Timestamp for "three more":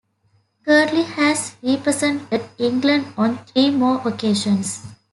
3.45-4.01